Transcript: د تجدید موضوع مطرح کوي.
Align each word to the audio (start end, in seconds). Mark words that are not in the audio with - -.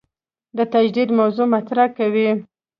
د 0.57 0.59
تجدید 0.73 1.09
موضوع 1.19 1.47
مطرح 1.55 1.87
کوي. 1.97 2.29